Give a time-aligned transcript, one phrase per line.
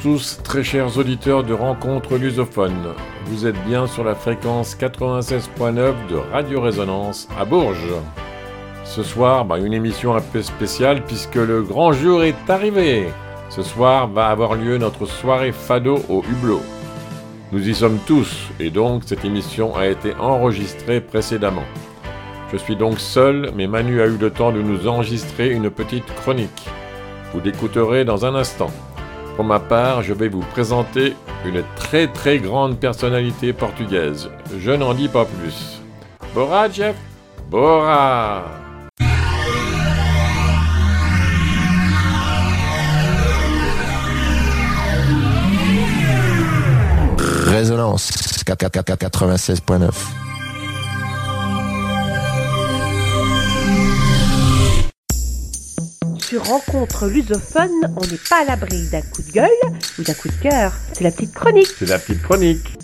[0.00, 2.94] Tous, très chers auditeurs de Rencontres Lusophone.
[3.26, 5.74] Vous êtes bien sur la fréquence 96.9
[6.08, 7.94] de Radio Résonance à Bourges.
[8.84, 13.08] Ce soir, bah, une émission un peu spéciale puisque le grand jour est arrivé.
[13.50, 16.62] Ce soir va avoir lieu notre soirée Fado au Hublot.
[17.50, 21.66] Nous y sommes tous et donc cette émission a été enregistrée précédemment.
[22.52, 26.06] Je suis donc seul, mais Manu a eu le temps de nous enregistrer une petite
[26.14, 26.68] chronique.
[27.32, 28.70] Vous l'écouterez dans un instant.
[29.36, 31.14] Pour ma part, je vais vous présenter
[31.44, 34.30] une très très grande personnalité portugaise.
[34.58, 35.80] Je n'en dis pas plus.
[36.34, 36.96] Bora, Jeff?
[37.50, 38.44] Bora
[47.46, 48.10] Résonance
[48.46, 50.21] 96.9
[56.32, 59.50] Sur Rencontre lusophone, on n'est pas à l'abri d'un coup de gueule
[59.98, 60.72] ou d'un coup de cœur.
[60.94, 61.68] C'est la petite chronique.
[61.78, 62.78] C'est la petite chronique.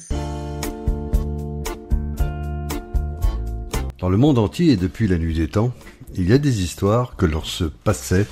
[3.98, 5.72] Dans le monde entier et depuis la nuit des temps,
[6.14, 8.26] il y a des histoires que l'on se passait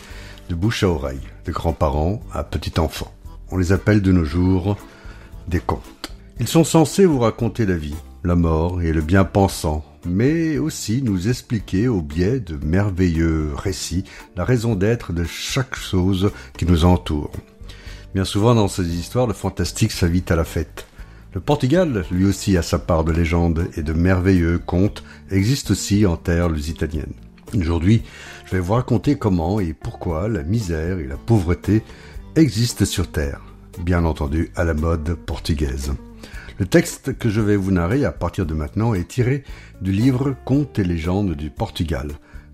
[0.51, 3.15] de bouche à oreille, de grands-parents à petits-enfants.
[3.51, 4.77] On les appelle de nos jours
[5.49, 6.13] des contes.
[6.41, 11.29] Ils sont censés vous raconter la vie, la mort et le bien-pensant, mais aussi nous
[11.29, 14.05] expliquer au biais de merveilleux récits
[14.37, 17.33] la raison d'être de chaque chose qui nous entoure.
[18.15, 20.87] Bien souvent dans ces histoires, le fantastique s'invite à la fête.
[21.35, 26.07] Le Portugal, lui aussi, a sa part de légendes et de merveilleux contes, existe aussi
[26.07, 27.13] en terre lusitanienne.
[27.55, 28.03] Aujourd'hui,
[28.47, 31.83] je vais vous raconter comment et pourquoi la misère et la pauvreté
[32.37, 33.43] existent sur terre,
[33.85, 35.93] bien entendu à la mode portugaise.
[36.59, 39.45] Le texte que je vais vous narrer à partir de maintenant est tiré
[39.83, 42.13] du livre Contes et légendes du Portugal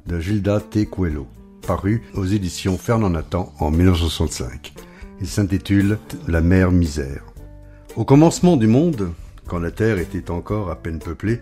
[0.08, 0.86] de Gilda T.
[0.86, 1.28] Coelho,
[1.64, 4.72] paru aux éditions Fernand Nathan en 1965.
[5.20, 7.22] Il s'intitule La mer misère.
[7.94, 9.12] Au commencement du monde,
[9.46, 11.40] quand la terre était encore à peine peuplée,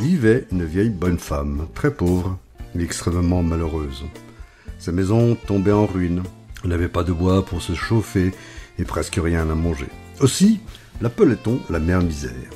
[0.00, 2.36] vivait une vieille bonne femme, très pauvre,
[2.74, 4.02] mais extrêmement malheureuse.
[4.80, 6.24] Sa maison tombait en ruine,
[6.64, 8.32] elle n'avait pas de bois pour se chauffer
[8.80, 9.86] et presque rien à manger.
[10.20, 10.58] Aussi,
[11.00, 12.50] l'appelait-on la mère misère.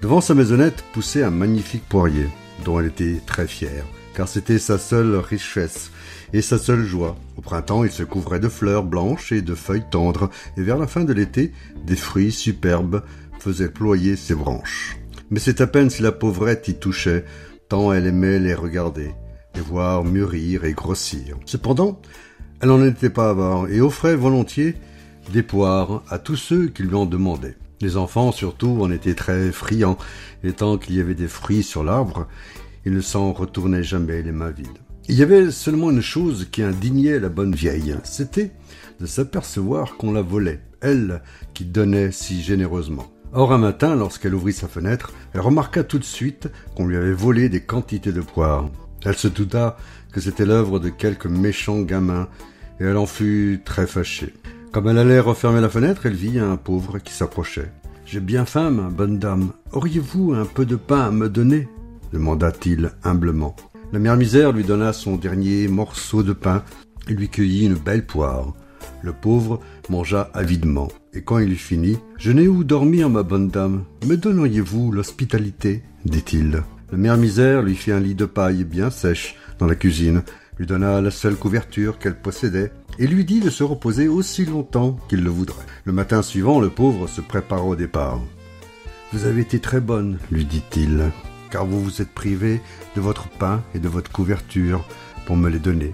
[0.00, 2.28] Devant sa maisonnette poussait un magnifique poirier,
[2.64, 5.90] dont elle était très fière, car c'était sa seule richesse
[6.32, 7.16] et sa seule joie.
[7.36, 10.86] Au printemps, il se couvrait de fleurs blanches et de feuilles tendres, et vers la
[10.86, 11.52] fin de l'été,
[11.86, 13.02] des fruits superbes
[13.38, 14.96] faisaient ployer ses branches.
[15.30, 17.24] Mais c'est à peine si la pauvrette y touchait,
[17.68, 19.12] tant elle aimait les regarder,
[19.54, 21.36] les voir mûrir et grossir.
[21.46, 22.00] Cependant,
[22.60, 24.76] elle n'en était pas avare, et offrait volontiers
[25.32, 27.56] des poires à tous ceux qui lui en demandaient.
[27.82, 29.98] Les enfants, surtout, en étaient très friands,
[30.44, 32.28] et tant qu'il y avait des fruits sur l'arbre,
[32.86, 34.78] ils ne s'en retournaient jamais les mains vides.
[35.08, 38.52] Il y avait seulement une chose qui indignait la bonne vieille, c'était
[39.00, 41.22] de s'apercevoir qu'on la volait, elle
[41.54, 43.12] qui donnait si généreusement.
[43.32, 47.12] Or un matin, lorsqu'elle ouvrit sa fenêtre, elle remarqua tout de suite qu'on lui avait
[47.12, 48.70] volé des quantités de poires.
[49.04, 49.76] Elle se douta
[50.12, 52.28] que c'était l'œuvre de quelque méchant gamin,
[52.78, 54.34] et elle en fut très fâchée.
[54.72, 57.70] Comme elle allait refermer la fenêtre, elle vit un pauvre qui s'approchait.
[58.06, 59.52] J'ai bien faim, ma bonne dame.
[59.72, 61.68] Auriez-vous un peu de pain à me donner?
[62.10, 63.54] demanda-t-il humblement.
[63.92, 66.62] La mère misère lui donna son dernier morceau de pain
[67.06, 68.54] et lui cueillit une belle poire.
[69.02, 73.48] Le pauvre mangea avidement, et quand il eut fini, Je n'ai où dormir, ma bonne
[73.48, 73.84] dame.
[74.06, 76.62] Me donneriez-vous l'hospitalité dit-il.
[76.90, 80.22] La mère misère lui fit un lit de paille bien sèche dans la cuisine,
[80.58, 84.96] lui donna la seule couverture qu'elle possédait, et lui dit de se reposer aussi longtemps
[85.08, 85.66] qu'il le voudrait.
[85.84, 88.20] Le matin suivant, le pauvre se prépara au départ.
[89.12, 91.10] Vous avez été très bonne, lui dit-il,
[91.50, 92.60] car vous vous êtes privé
[92.94, 94.84] de votre pain et de votre couverture
[95.26, 95.90] pour me les donner.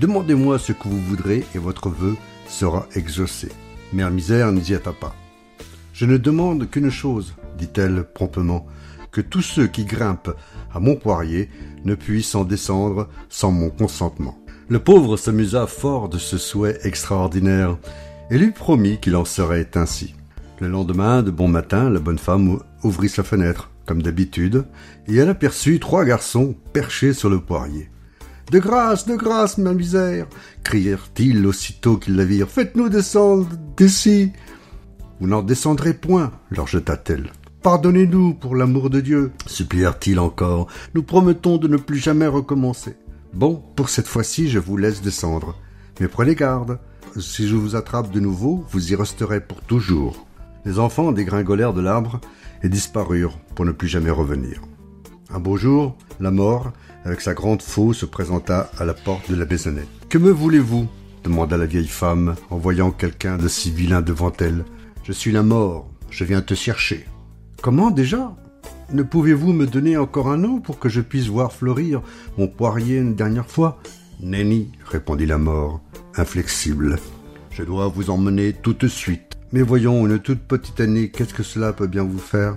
[0.00, 2.16] Demandez-moi ce que vous voudrez et votre vœu
[2.48, 3.48] sera exaucé.
[3.92, 5.14] Mère Misère n'y attend pas.
[5.92, 8.66] Je ne demande qu'une chose, dit-elle promptement,
[9.12, 10.34] que tous ceux qui grimpent
[10.74, 11.50] à mon poirier
[11.84, 14.41] ne puissent en descendre sans mon consentement.
[14.68, 17.76] Le pauvre s'amusa fort de ce souhait extraordinaire
[18.30, 20.14] et lui promit qu'il en serait ainsi.
[20.60, 24.64] Le lendemain, de bon matin, la bonne femme ouvrit sa fenêtre, comme d'habitude,
[25.08, 27.90] et elle aperçut trois garçons perchés sur le poirier.
[28.50, 30.26] De grâce, de grâce, ma misère
[30.62, 32.48] crièrent-ils aussitôt qu'ils la virent.
[32.48, 34.32] Faites-nous descendre d'ici.
[35.20, 37.32] Vous n'en descendrez point, leur jeta-t-elle.
[37.62, 40.66] Pardonnez-nous pour l'amour de Dieu, supplièrent-ils encore.
[40.94, 42.96] Nous promettons de ne plus jamais recommencer.
[43.32, 45.56] Bon, pour cette fois-ci, je vous laisse descendre.
[46.00, 46.78] Mais prenez garde.
[47.18, 50.26] Si je vous attrape de nouveau, vous y resterez pour toujours.
[50.64, 52.20] Les enfants dégringolèrent de l'arbre
[52.62, 54.60] et disparurent pour ne plus jamais revenir.
[55.30, 56.72] Un beau jour, la mort,
[57.04, 59.88] avec sa grande faux, se présenta à la porte de la maisonnette.
[60.08, 60.88] Que me voulez-vous?
[61.24, 64.64] demanda la vieille femme en voyant quelqu'un de si vilain devant elle.
[65.04, 67.06] Je suis la mort, je viens te chercher.
[67.62, 68.34] Comment déjà?
[68.90, 72.02] Ne pouvez-vous me donner encore un an pour que je puisse voir fleurir
[72.36, 73.80] mon poirier une dernière fois?
[74.20, 75.80] Nenni, répondit la mort,
[76.16, 76.98] inflexible.
[77.50, 79.38] Je dois vous emmener tout de suite.
[79.52, 82.56] Mais voyons, une toute petite année, qu'est-ce que cela peut bien vous faire?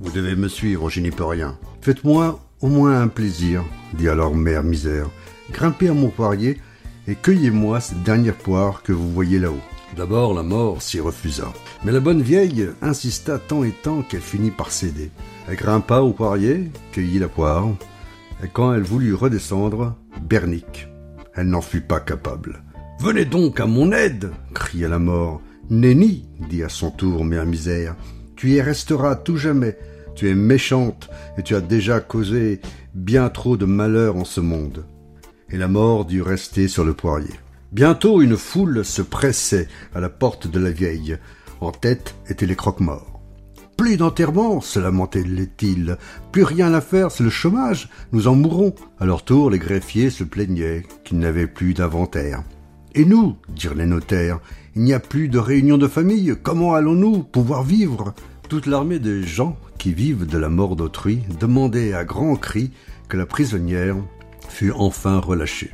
[0.00, 1.58] Vous devez me suivre, je n'y peux rien.
[1.80, 3.62] Faites-moi au moins un plaisir,
[3.94, 5.08] dit alors Mère Misère.
[5.52, 6.58] Grimpez à mon poirier
[7.06, 9.60] et cueillez-moi cette dernière poire que vous voyez là-haut.
[9.96, 11.52] D'abord, la mort s'y refusa.
[11.84, 15.10] Mais la bonne vieille insista tant et tant qu'elle finit par céder.
[15.48, 17.68] Elle grimpa au poirier, cueillit la poire,
[18.42, 20.88] et quand elle voulut redescendre, bernique.
[21.34, 22.62] Elle n'en fut pas capable.
[23.00, 25.40] Venez donc à mon aide cria la mort.
[25.70, 27.96] Nenni, dit à son tour Mère Misère,
[28.36, 29.78] tu y resteras tout jamais.
[30.14, 31.08] Tu es méchante
[31.38, 32.60] et tu as déjà causé
[32.94, 34.84] bien trop de malheur en ce monde.
[35.50, 37.34] Et la mort dut rester sur le poirier.
[37.72, 41.18] Bientôt une foule se pressait à la porte de la vieille.
[41.60, 43.20] En tête étaient les croque-morts.
[43.76, 45.98] Plus d'enterrement, se lamentait-il.
[46.30, 47.88] Plus rien à faire, c'est le chômage.
[48.12, 48.74] Nous en mourrons.
[49.00, 52.44] À leur tour, les greffiers se plaignaient qu'ils n'avaient plus d'inventaire.
[52.94, 54.38] Et nous, dirent les notaires,
[54.76, 56.36] il n'y a plus de réunion de famille.
[56.40, 58.14] Comment allons-nous pouvoir vivre?
[58.48, 62.70] Toute l'armée des gens qui vivent de la mort d'autrui demandait à grands cris
[63.08, 63.96] que la prisonnière
[64.48, 65.72] fût enfin relâchée.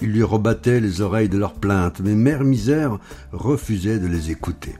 [0.00, 2.98] Ils lui rebattaient les oreilles de leurs plaintes, mais Mère Misère
[3.32, 4.74] refusait de les écouter.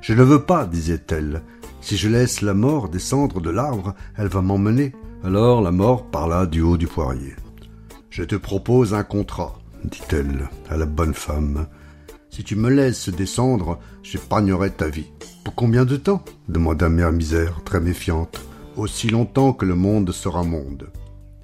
[0.00, 1.42] Je ne veux pas, disait-elle.
[1.80, 4.92] Si je laisse la mort descendre de l'arbre, elle va m'emmener.
[5.22, 7.34] Alors la mort parla du haut du poirier.
[8.10, 11.66] Je te propose un contrat, dit-elle à la bonne femme.
[12.30, 15.10] Si tu me laisses descendre, j'épargnerai ta vie.
[15.44, 16.24] Pour combien de temps?
[16.48, 18.40] demanda Mère Misère, très méfiante.
[18.76, 20.90] Aussi longtemps que le monde sera monde.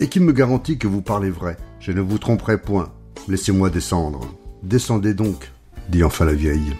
[0.00, 2.90] Et qui me garantit que vous parlez vrai Je ne vous tromperai point.
[3.28, 4.34] Laissez-moi descendre.
[4.62, 5.52] Descendez donc,
[5.90, 6.74] dit enfin la vieille.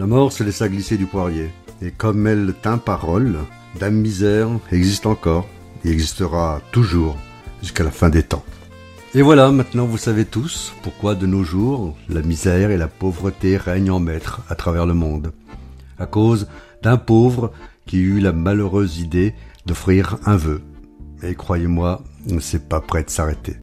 [0.00, 1.50] La mort se laissa glisser du poirier,
[1.80, 3.38] et comme elle tint parole,
[3.78, 5.46] Dame Misère existe encore,
[5.84, 7.16] et existera toujours
[7.60, 8.44] jusqu'à la fin des temps.
[9.14, 13.56] Et voilà, maintenant vous savez tous pourquoi de nos jours la misère et la pauvreté
[13.56, 15.32] règnent en maître à travers le monde.
[15.98, 16.48] À cause
[16.82, 17.52] d'un pauvre
[17.86, 19.34] qui eut la malheureuse idée
[19.64, 20.60] d'offrir un vœu.
[21.22, 22.02] Et croyez-moi,
[22.40, 23.56] c'est pas prêt de s'arrêter.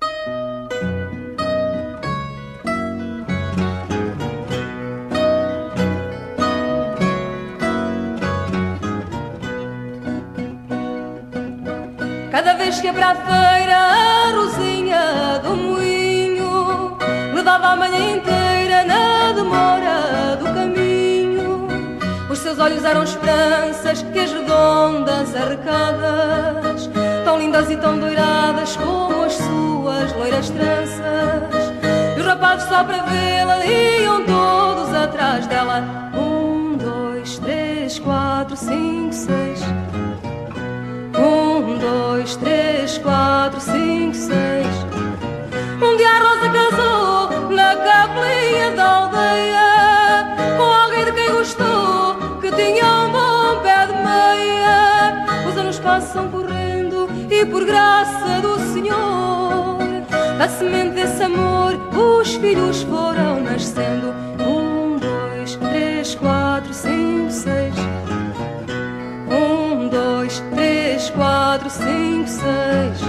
[27.53, 31.71] Lindas e tão doiradas como as suas loiras tranças.
[32.17, 36.11] E os rapazes só para vê-la iam todos atrás dela.
[36.15, 39.61] Um, dois, três, quatro, cinco, seis.
[41.15, 44.67] Um, dois, três, quatro, cinco, seis.
[45.79, 49.62] Um dia a Rosa casou na capelinha da aldeia
[57.45, 59.77] por graça do Senhor,
[60.37, 64.13] da semente desse amor, os filhos foram nascendo.
[64.39, 67.73] Um, dois, três, quatro, cinco, seis.
[69.29, 73.01] Um, dois, três, quatro, cinco, seis.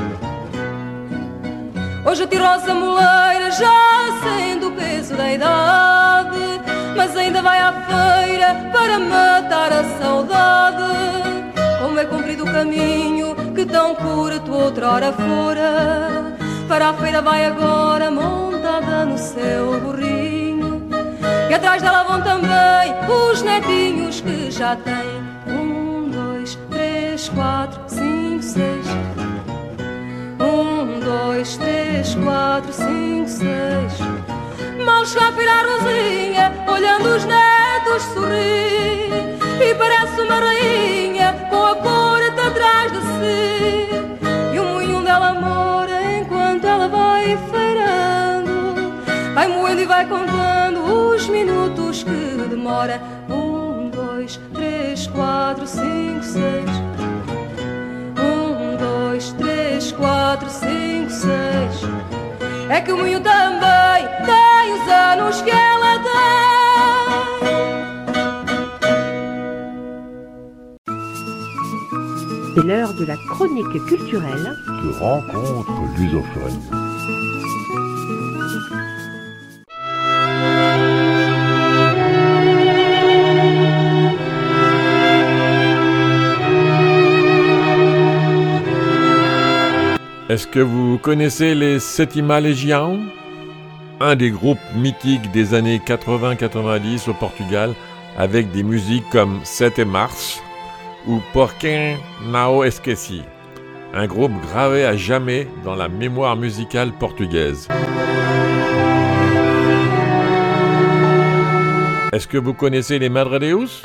[2.04, 6.60] Hoje a tirosa moleira já sendo o peso da idade,
[6.96, 10.82] mas ainda vai à feira para matar a saudade.
[11.80, 18.10] Como é comprido o caminho que tão curto outrora fora, para a feira vai agora
[18.10, 20.82] montada no seu burrinho.
[21.48, 28.42] E atrás dela vão também os netinhos que já têm um, dois, três, quatro, cinco,
[28.42, 28.86] seis.
[30.40, 34.84] Um, dois, três, quatro, cinco, seis.
[34.84, 39.14] Mal chega a virar Rosinha, olhando os netos sorrir.
[39.60, 41.43] E parece uma rainha
[50.04, 53.00] vai contando os minutos que demora.
[53.28, 56.70] Um, dois, três, quatro, cinco, seis.
[58.18, 61.80] Um, dois, três, quatro, cinco, seis.
[62.68, 66.14] É que o moinho também tem os anos que ela tem.
[72.54, 76.73] C'est l'heure de la chronique culturelle de rencontre lusophone.
[90.34, 92.98] Est-ce que vous connaissez les Sétima Legião
[94.00, 97.72] Un des groupes mythiques des années 80-90 au Portugal,
[98.18, 100.42] avec des musiques comme 7 mars
[101.06, 101.94] ou Porquin
[102.26, 103.22] Nao Esqueci.
[103.92, 107.68] Un groupe gravé à jamais dans la mémoire musicale portugaise.
[112.12, 113.82] Est-ce que vous connaissez les Madre Deus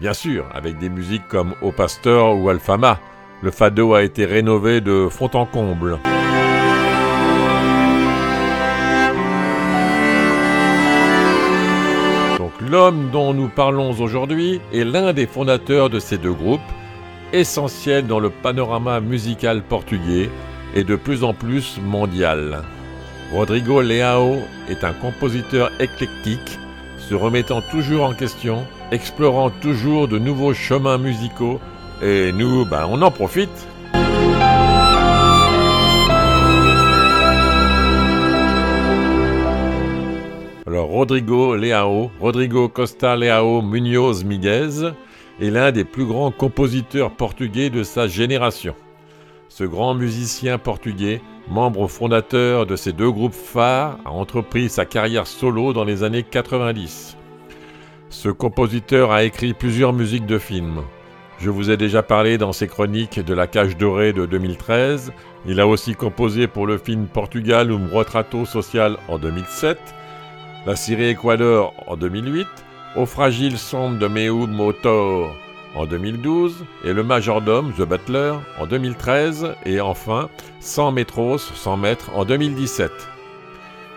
[0.00, 3.00] Bien sûr, avec des musiques comme Au Pasteur ou Alfama,
[3.42, 5.98] le fado a été rénové de fond en comble.
[12.38, 16.60] Donc l'homme dont nous parlons aujourd'hui est l'un des fondateurs de ces deux groupes,
[17.32, 20.28] essentiels dans le panorama musical portugais
[20.74, 22.62] et de plus en plus mondial.
[23.32, 26.58] Rodrigo Leao est un compositeur éclectique,
[26.98, 31.60] se remettant toujours en question, explorant toujours de nouveaux chemins musicaux,
[32.02, 33.66] et nous, ben, on en profite.
[40.66, 44.92] Alors Rodrigo Leao, Rodrigo Costa Leao Munoz Miguez,
[45.40, 48.74] est l'un des plus grands compositeurs portugais de sa génération.
[49.48, 55.26] Ce grand musicien portugais, membre fondateur de ces deux groupes phares, a entrepris sa carrière
[55.26, 57.16] solo dans les années 90.
[58.08, 60.82] Ce compositeur a écrit plusieurs musiques de films.
[61.42, 65.10] Je vous ai déjà parlé dans ses chroniques de La Cage Dorée de 2013.
[65.46, 69.78] Il a aussi composé pour le film Portugal um Retrato Social en 2007,
[70.66, 72.46] La Syrie Équador en 2008,
[72.96, 75.34] Au Fragile Sombre de Meu Motor
[75.74, 80.28] en 2012 et Le Majordome, The Butler en 2013 et enfin
[80.60, 82.92] 100 métros, 100 mètres en 2017.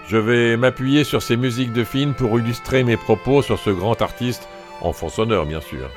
[0.08, 4.02] Je vais m'appuyer sur ces musiques de films pour illustrer mes propos sur ce grand
[4.02, 4.48] artiste,
[4.80, 5.90] en fond sonore bien sûr.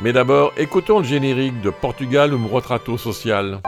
[0.00, 3.60] Mais d'abord, écoutons le générique de Portugal um Retrato Social.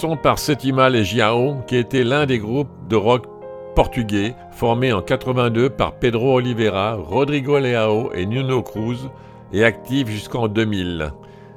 [0.00, 3.24] Commençons par Sétima Legião, qui était l'un des groupes de rock
[3.74, 9.10] portugais formés en 82 par Pedro Oliveira, Rodrigo Leao et Nuno Cruz
[9.52, 11.12] et actifs jusqu'en 2000.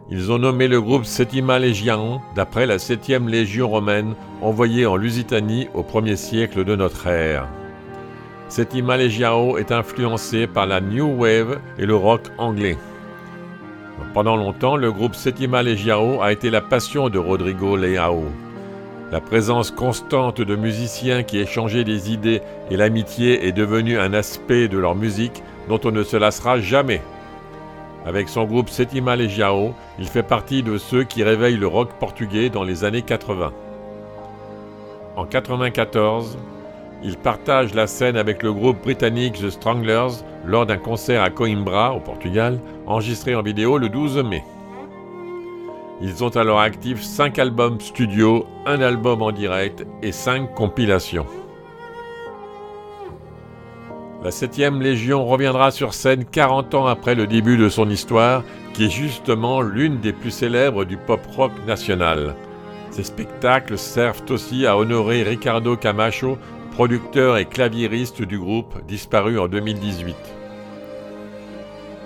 [0.10, 5.68] Ils ont nommé le groupe Sétima Legião d'après la 7e légion romaine envoyée en Lusitanie
[5.76, 7.48] au 1er siècle de notre ère.
[8.50, 12.78] Sétima Legião est influencé par la New Wave et le rock anglais.
[14.14, 18.26] Pendant longtemps, le groupe Sétima Legião a été la passion de Rodrigo Leao.
[19.12, 24.68] La présence constante de musiciens qui échangeaient des idées et l'amitié est devenue un aspect
[24.68, 27.02] de leur musique dont on ne se lassera jamais.
[28.06, 32.50] Avec son groupe Sétima Legião, il fait partie de ceux qui réveillent le rock portugais
[32.50, 33.52] dans les années 80.
[35.18, 36.38] En 94,
[37.04, 41.94] il partage la scène avec le groupe britannique The Stranglers lors d'un concert à Coimbra,
[41.94, 44.44] au Portugal, enregistré en vidéo le 12 mai.
[46.02, 51.26] Ils ont alors actif 5 albums studio, un album en direct et 5 compilations.
[54.24, 58.44] La 7e Légion reviendra sur scène 40 ans après le début de son histoire,
[58.74, 62.36] qui est justement l'une des plus célèbres du pop-rock national.
[62.92, 66.38] Ces spectacles servent aussi à honorer Ricardo Camacho,
[66.72, 70.16] producteur et claviériste du groupe, disparu en 2018.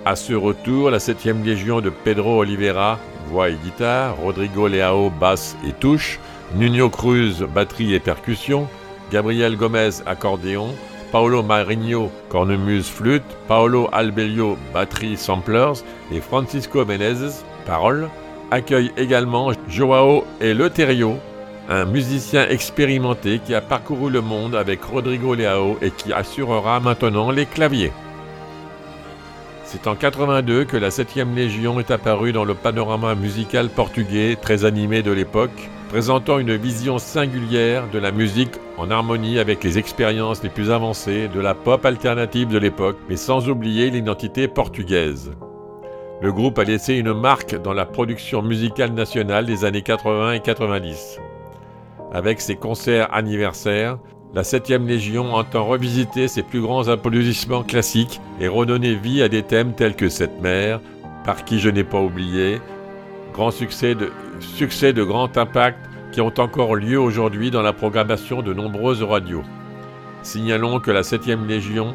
[0.04, 2.98] À ce retour, la 7e Légion de Pedro Oliveira,
[3.28, 6.18] voix et guitare, Rodrigo Leao, basse et touche,
[6.54, 8.68] Nuno Cruz, batterie et percussion,
[9.10, 10.74] Gabriel Gomez, accordéon,
[11.12, 18.08] Paolo Marinho, cornemuse flûte, Paolo Albelio, batterie samplers et Francisco Menezes, paroles,
[18.50, 21.16] accueillent également Joao Eleuterio,
[21.68, 27.30] un musicien expérimenté qui a parcouru le monde avec Rodrigo Leao et qui assurera maintenant
[27.30, 27.92] les claviers.
[29.64, 34.64] C'est en 82 que la 7e Légion est apparue dans le panorama musical portugais très
[34.64, 40.44] animé de l'époque, présentant une vision singulière de la musique en harmonie avec les expériences
[40.44, 45.32] les plus avancées de la pop alternative de l'époque, mais sans oublier l'identité portugaise.
[46.22, 50.40] Le groupe a laissé une marque dans la production musicale nationale des années 80 et
[50.40, 51.18] 90.
[52.12, 53.98] Avec ses concerts anniversaires,
[54.34, 59.42] la 7e Légion entend revisiter ses plus grands applaudissements classiques et redonner vie à des
[59.42, 60.80] thèmes tels que Cette mère,
[61.24, 62.60] Par qui je n'ai pas oublié,
[63.32, 65.78] grand succès de, succès de grand impact
[66.12, 69.42] qui ont encore lieu aujourd'hui dans la programmation de nombreuses radios.
[70.22, 71.94] Signalons que la 7e Légion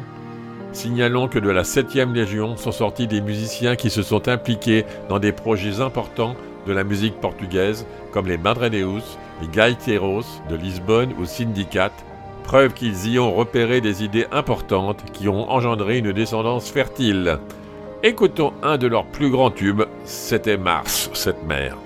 [0.72, 5.18] Signalons que de la 7e Légion sont sortis des musiciens qui se sont impliqués dans
[5.18, 6.34] des projets importants
[6.66, 12.04] de la musique portugaise, comme les Madredeus, les Gaiteros de Lisbonne ou Syndicate,
[12.44, 17.38] preuve qu'ils y ont repéré des idées importantes qui ont engendré une descendance fertile.
[18.02, 21.76] Écoutons un de leurs plus grands tubes, c'était Mars, cette mère.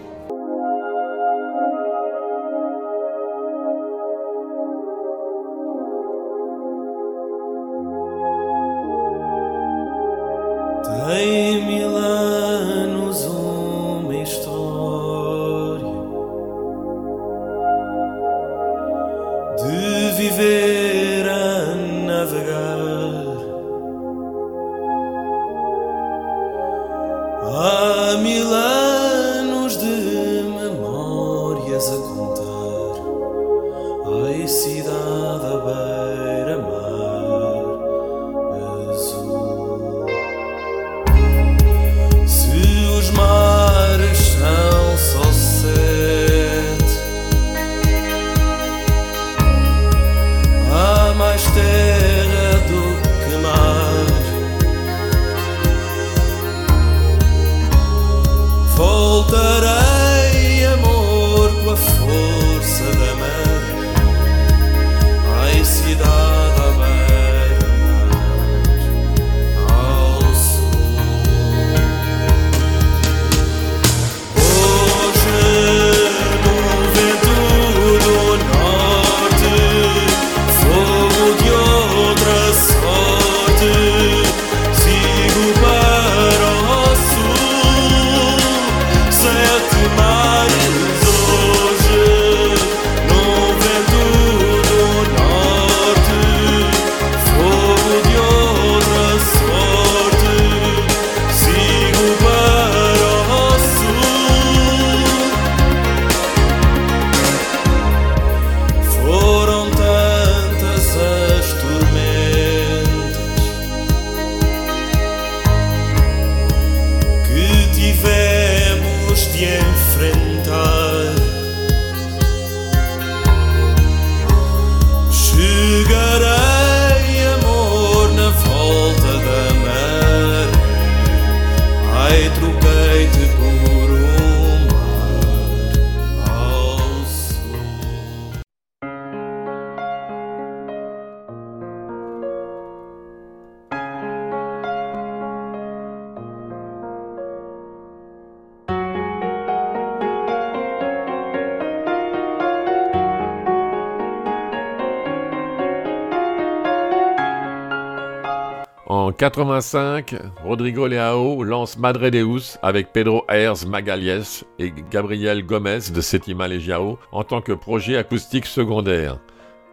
[159.19, 166.47] 85, Rodrigo Leao lance Madre Deus avec Pedro Ayers Magalhães et Gabriel Gomez de Sétima
[166.49, 169.19] Legiao en tant que projet acoustique secondaire.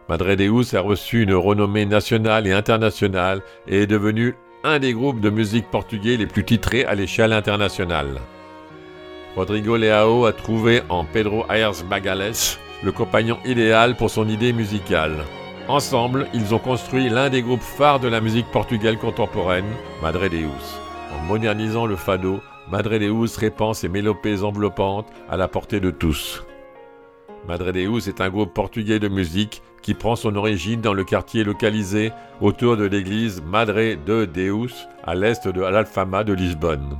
[0.08, 5.20] Madre Deus a reçu une renommée nationale et internationale et est devenu un des groupes
[5.20, 8.20] de musique portugais les plus titrés à l'échelle internationale.
[9.36, 15.24] Rodrigo Leao a trouvé en Pedro Ayers Magalhães le compagnon idéal pour son idée musicale.
[15.66, 19.64] Ensemble, ils ont construit l'un des groupes phares de la musique portugaise contemporaine,
[20.02, 20.78] Madre Deus.
[21.10, 26.44] En modernisant le fado, Madre Deus répand ses mélopées enveloppantes à la portée de tous.
[27.48, 31.44] Madre Deus est un groupe portugais de musique qui prend son origine dans le quartier
[31.44, 36.98] localisé autour de l'église Madre de Deus à l'est de l'Alfama de Lisbonne.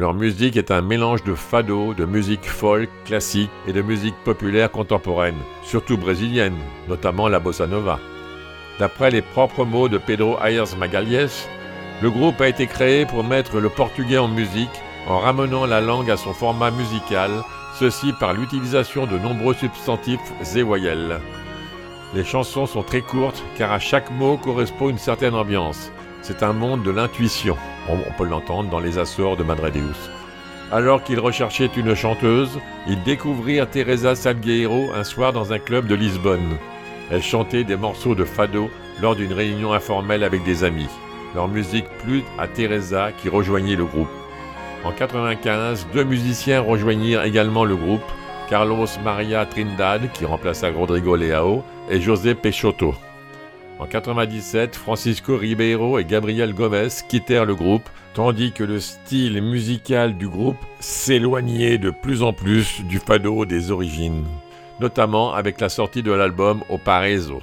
[0.00, 4.70] Leur musique est un mélange de fado, de musique folk, classique et de musique populaire
[4.70, 6.56] contemporaine, surtout brésilienne,
[6.88, 8.00] notamment la bossa nova.
[8.78, 11.46] D'après les propres mots de Pedro Ayers Magalhães,
[12.00, 14.70] le groupe a été créé pour mettre le portugais en musique
[15.06, 17.30] en ramenant la langue à son format musical,
[17.78, 21.20] ceci par l'utilisation de nombreux substantifs et voyelles.
[22.14, 25.92] Les chansons sont très courtes car à chaque mot correspond une certaine ambiance.
[26.22, 27.58] C'est un monde de l'intuition.
[27.92, 30.10] On, peut l'entendre dans les Açores de Madre Deus.
[30.70, 35.96] Alors qu'il recherchait une chanteuse, il découvrit Teresa Salgueiro un soir dans un club de
[35.96, 36.56] Lisbonne.
[37.10, 38.70] Elle chantait des morceaux de fado
[39.02, 40.88] lors d'une réunion informelle avec des amis.
[41.34, 44.08] Leur musique plut à Teresa qui rejoignit le groupe.
[44.84, 48.04] En 95, deux musiciens rejoignirent également le groupe,
[48.48, 52.94] Carlos Maria Trindade qui remplaça Rodrigo Leao et José Peixoto.
[53.80, 60.18] En 97, Francisco Ribeiro et Gabriel Gomez quittèrent le groupe, tandis que le style musical
[60.18, 64.26] du groupe s'éloignait de plus en plus du fado des origines,
[64.80, 67.40] notamment avec la sortie de l'album O Paraiso.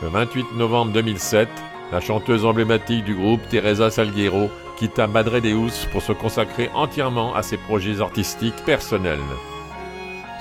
[0.00, 1.46] Le 28 novembre 2007,
[1.92, 7.42] la chanteuse emblématique du groupe, Teresa Salgueiro, quitta Madre Deus pour se consacrer entièrement à
[7.42, 9.18] ses projets artistiques personnels.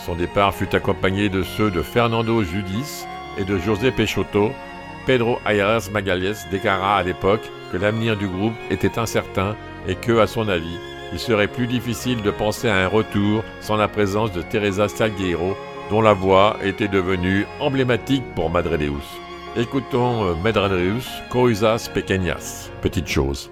[0.06, 3.06] Son départ fut accompagné de ceux de Fernando Judis
[3.38, 4.52] et de José Peixoto.
[5.06, 9.56] Pedro Ayres Magalhães déclara à l'époque que l'avenir du groupe était incertain
[9.88, 10.80] et que, à son avis,
[11.14, 15.56] il serait plus difficile de penser à un retour sans la présence de Teresa Salgueiro,
[15.90, 19.06] dont la voix était devenue emblématique pour Madre Deus.
[19.56, 23.52] Écoutons euh, Madre Deus, Coisas Pequeñas, petite chose.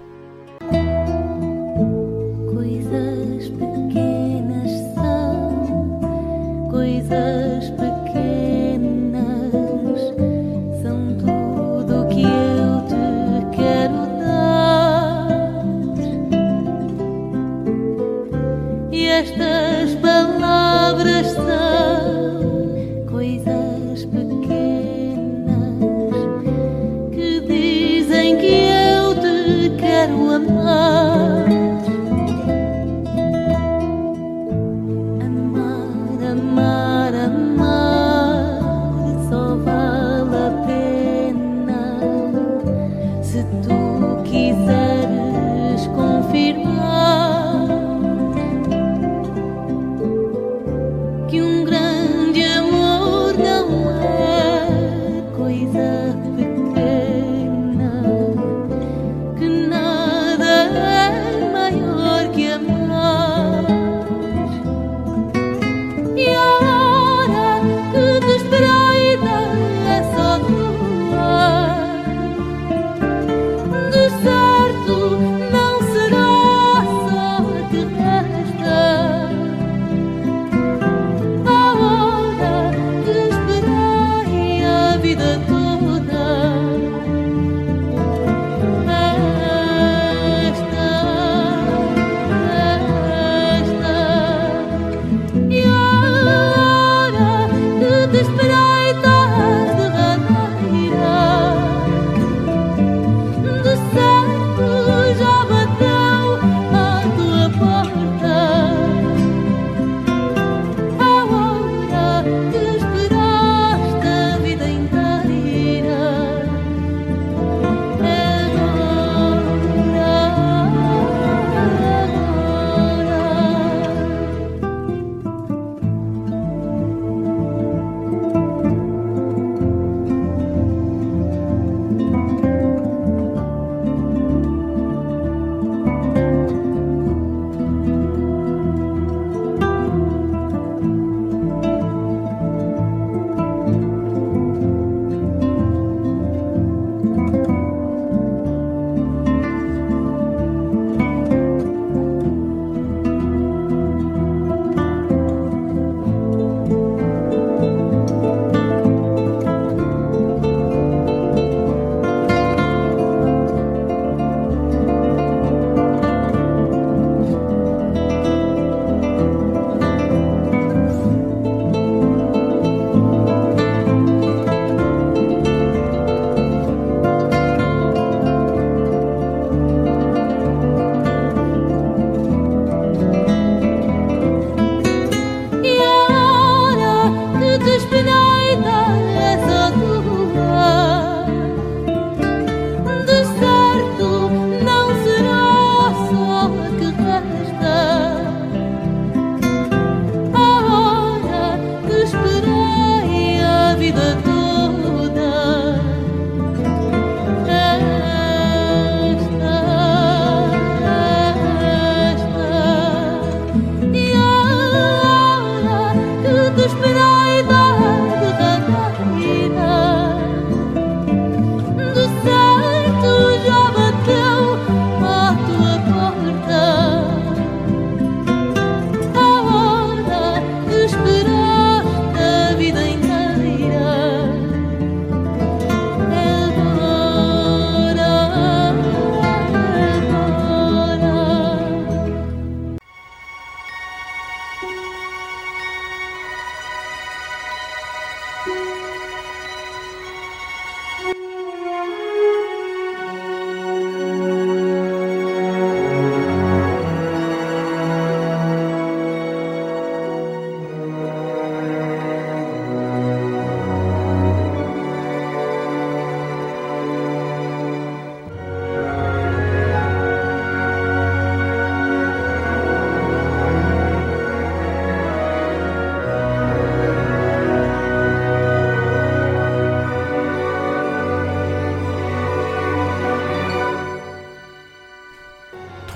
[2.50, 7.53] Coisas pequenas são, coisas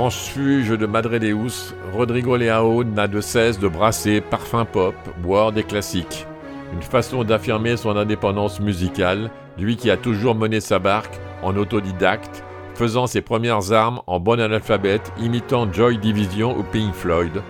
[0.09, 6.27] transfuge de Madredeus, Rodrigo Leao n'a de cesse de brasser parfum pop, boire des classiques.
[6.73, 12.43] Une façon d'affirmer son indépendance musicale, lui qui a toujours mené sa barque en autodidacte,
[12.75, 17.43] faisant ses premières armes en bon analphabète, imitant Joy Division ou Pink Floyd,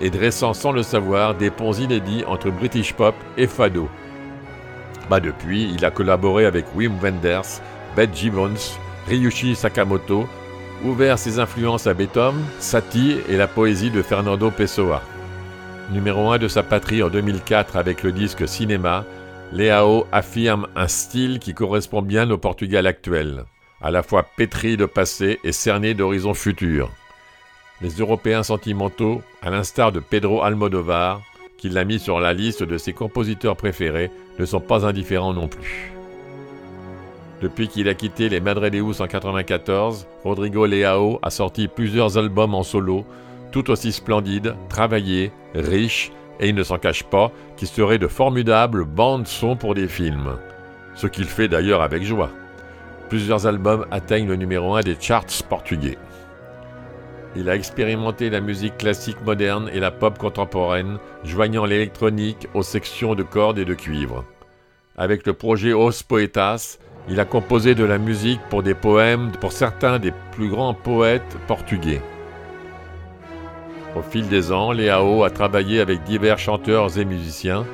[0.00, 3.90] et dressant sans le savoir des ponts inédits entre British Pop et Fado.
[5.10, 7.60] Bah depuis, il a collaboré avec Wim Wenders,
[7.94, 10.26] Beth Gibbons, Ryushi Sakamoto,
[10.84, 15.02] ouvert ses influences à Beethoven, Satie et la poésie de Fernando Pessoa.
[15.90, 19.04] Numéro 1 de sa patrie en 2004 avec le disque Cinéma,
[19.52, 23.44] Leao affirme un style qui correspond bien au Portugal actuel,
[23.80, 26.90] à la fois pétri de passé et cerné d'horizons futurs.
[27.80, 31.22] Les Européens sentimentaux, à l'instar de Pedro Almodovar,
[31.58, 35.48] qui l'a mis sur la liste de ses compositeurs préférés, ne sont pas indifférents non
[35.48, 35.95] plus.
[37.42, 42.62] Depuis qu'il a quitté les Madredeus en 94, Rodrigo Leao a sorti plusieurs albums en
[42.62, 43.04] solo,
[43.52, 48.84] tout aussi splendides, travaillés, riches, et il ne s'en cache pas, qui seraient de formidables
[48.84, 50.38] bandes-son pour des films.
[50.94, 52.30] Ce qu'il fait d'ailleurs avec joie.
[53.10, 55.98] Plusieurs albums atteignent le numéro 1 des charts portugais.
[57.36, 63.14] Il a expérimenté la musique classique moderne et la pop contemporaine, joignant l'électronique aux sections
[63.14, 64.24] de cordes et de cuivre.
[64.96, 69.52] Avec le projet Os Poetas, il a composé de la musique pour des poèmes pour
[69.52, 72.02] certains des plus grands poètes portugais.
[73.96, 77.64] Au fil des ans, Leao a travaillé avec divers chanteurs et musiciens.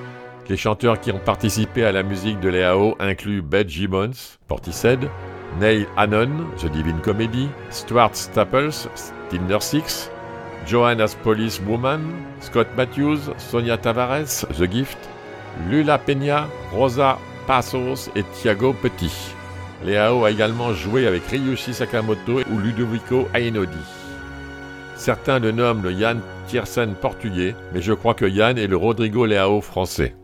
[0.49, 5.09] Les chanteurs qui ont participé à la musique de Leao incluent Beth Gibbons, Portishead,
[5.59, 8.88] Neil Hannon, The Divine Comedy, Stuart Staples,
[9.31, 10.11] Tinder Six,
[10.66, 12.01] Johanna's Police Woman,
[12.40, 14.99] Scott Matthews, Sonia Tavares, The Gift,
[15.68, 19.12] Lula Peña, Rosa Passos et Thiago Petit.
[19.85, 23.76] Leao a également joué avec Ryushi Sakamoto ou Ludovico Ainodi.
[24.96, 29.26] Certains le nomment le Yann Tiersen portugais, mais je crois que Yann est le Rodrigo
[29.26, 30.14] Leao français.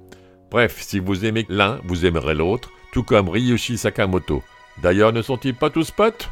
[0.51, 4.43] Bref, si vous aimez l'un, vous aimerez l'autre, tout comme Ryushi Sakamoto.
[4.83, 6.31] D'ailleurs, ne sont-ils pas tous potes?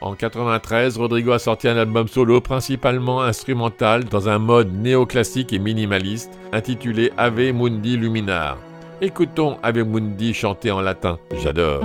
[0.00, 5.58] En 93, Rodrigo a sorti un album solo principalement instrumental dans un mode néoclassique et
[5.58, 8.58] minimaliste intitulé Ave Mundi Luminar.
[9.02, 11.18] Écoutons Ave Mundi chanter en latin.
[11.42, 11.82] J'adore.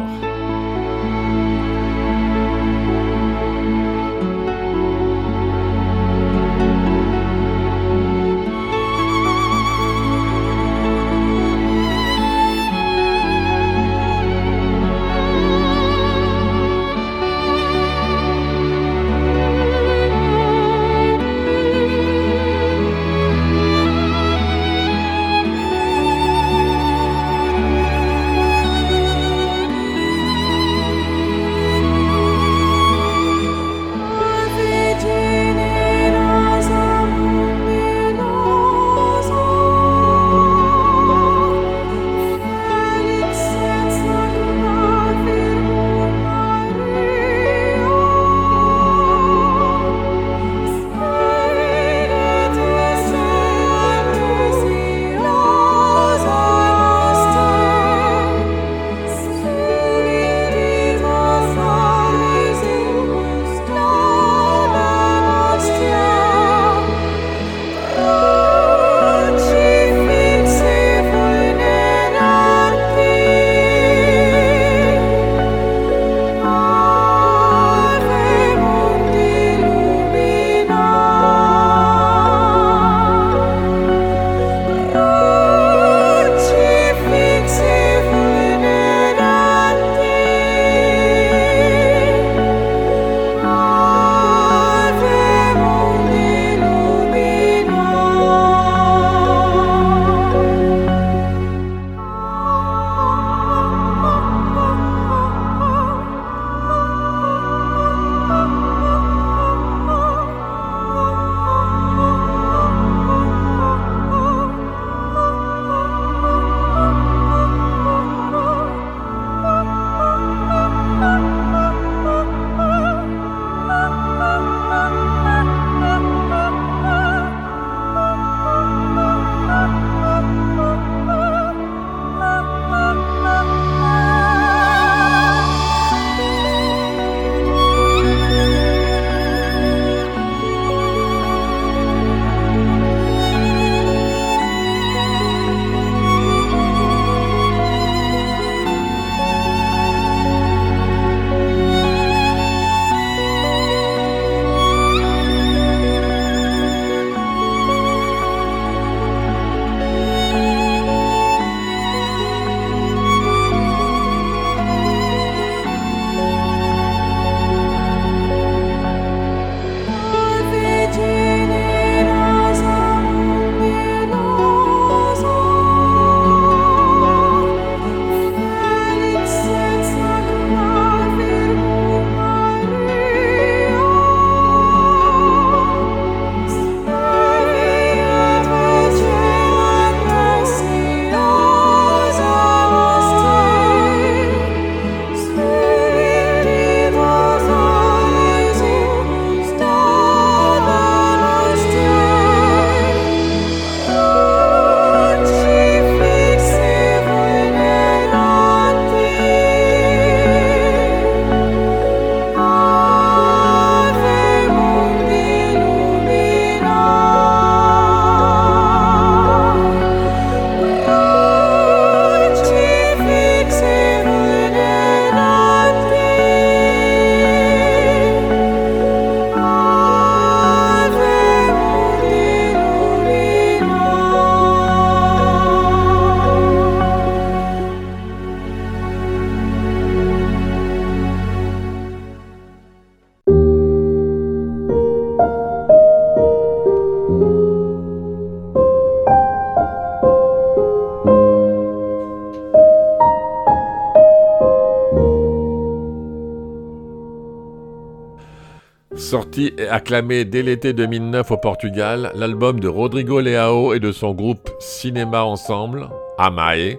[259.69, 265.23] Acclamé dès l'été 2009 au Portugal, l'album de Rodrigo Leao et de son groupe Cinéma
[265.23, 266.77] Ensemble, Amae,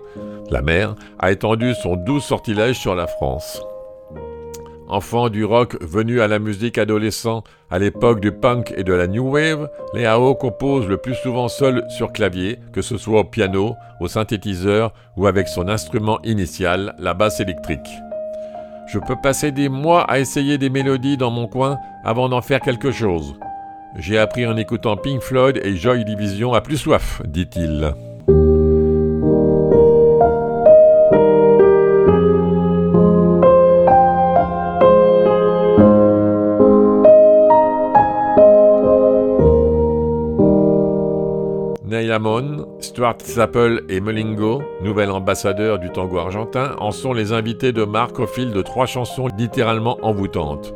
[0.51, 3.63] la mer, a étendu son doux sortilège sur la France.
[4.89, 9.07] Enfant du rock venu à la musique adolescent à l'époque du punk et de la
[9.07, 13.75] new wave, Leao compose le plus souvent seul sur clavier, que ce soit au piano,
[14.01, 17.89] au synthétiseur ou avec son instrument initial, la basse électrique.
[18.93, 22.61] Je peux passer des mois à essayer des mélodies dans mon coin avant d'en faire
[22.61, 23.37] quelque chose.
[23.97, 27.95] J'ai appris en écoutant Pink Floyd et Joy Division à plus soif, dit-il.
[42.81, 48.19] Stuart Zapple et Melingo, nouvel ambassadeur du tango argentin, en sont les invités de marque
[48.19, 50.75] au fil de trois chansons littéralement envoûtantes.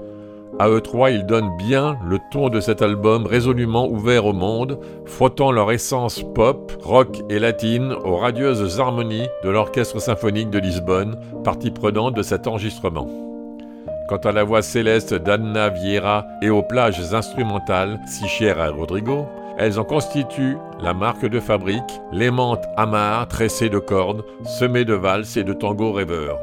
[0.59, 4.79] À eux trois, ils donnent bien le ton de cet album résolument ouvert au monde,
[5.05, 11.19] frottant leur essence pop, rock et latine aux radieuses harmonies de l'Orchestre symphonique de Lisbonne,
[11.45, 13.09] partie prenante de cet enregistrement.
[14.09, 19.27] Quant à la voix céleste d'Anna Vieira et aux plages instrumentales si chères à Rodrigo,
[19.59, 25.37] elles en constituent la marque de fabrique, l'aimante amarre tressée de cordes, semée de valses
[25.37, 26.39] et de tango rêveurs.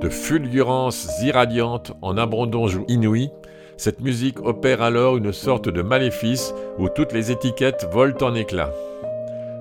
[0.00, 3.30] De fulgurances irradiantes en abondance inouïe,
[3.78, 8.72] cette musique opère alors une sorte de maléfice où toutes les étiquettes volent en éclats.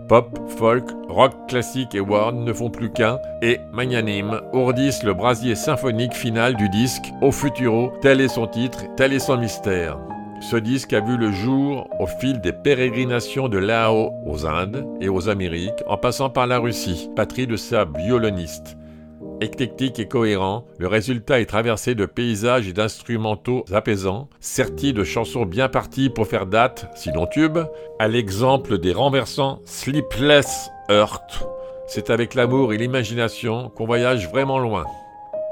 [0.07, 5.55] Pop, folk, rock classique et world ne font plus qu'un, et magnanime ourdissent le brasier
[5.55, 9.97] symphonique final du disque, au futuro, tel est son titre, tel est son mystère.
[10.52, 15.10] Ce disque a vu le jour au fil des pérégrinations de Lao aux Indes et
[15.10, 18.78] aux Amériques, en passant par la Russie, patrie de sa violoniste.
[19.41, 25.48] Éclectique et cohérent, le résultat est traversé de paysages et d'instrumentaux apaisants, sertis de chansons
[25.48, 27.58] bien parties pour faire date, sinon tube,
[27.98, 31.43] à l'exemple des renversants Sleepless Earth.
[31.88, 34.86] C'est avec l'amour et l'imagination qu'on voyage vraiment loin.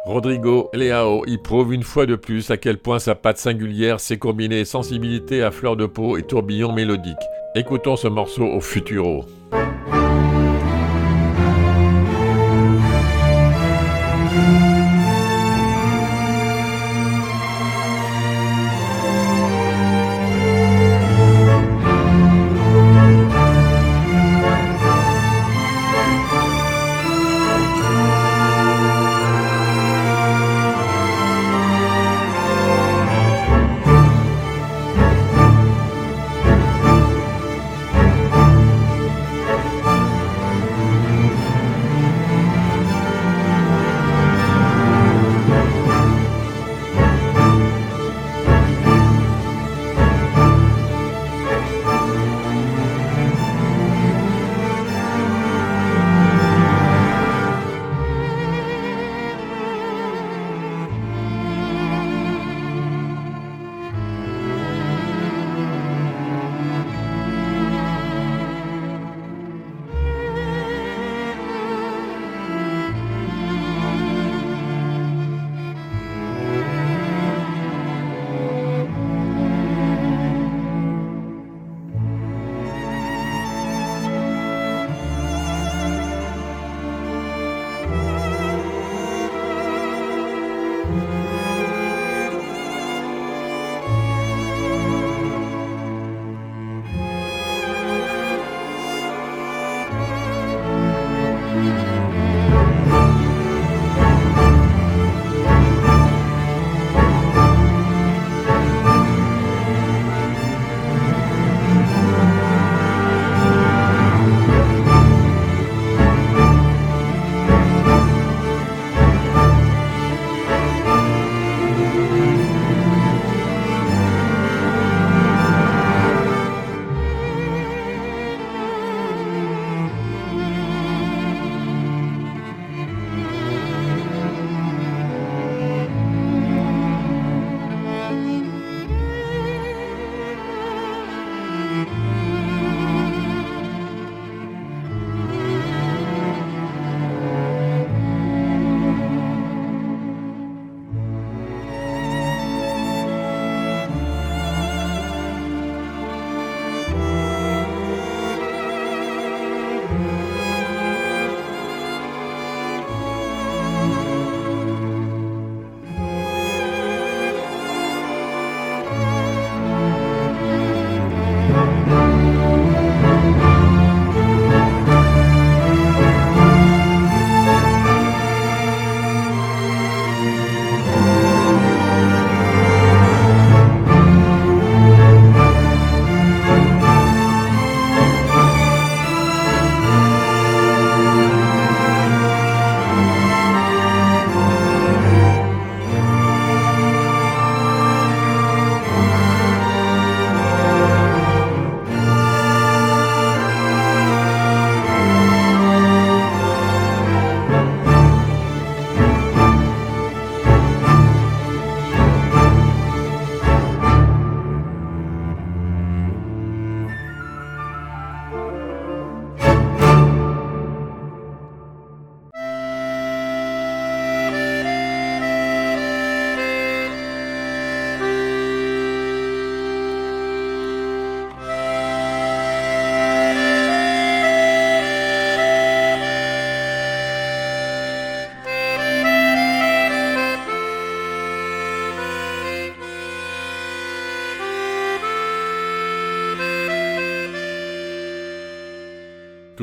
[0.06, 4.18] Rodrigo Leao y prouve une fois de plus à quel point sa patte singulière sait
[4.18, 7.16] combiner sensibilité à fleur de peau et tourbillon mélodique.
[7.56, 9.24] Écoutons ce morceau au futuro.